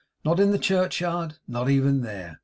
Not 0.25 0.39
in 0.39 0.49
the 0.49 0.57
churchyard? 0.57 1.35
Not 1.47 1.69
even 1.69 2.01
there. 2.01 2.39